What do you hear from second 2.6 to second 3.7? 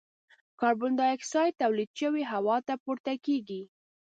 ته پورته کیږي.